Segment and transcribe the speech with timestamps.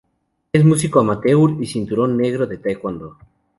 [0.51, 3.19] Es músico amateur y cinturón negro de taekwondo.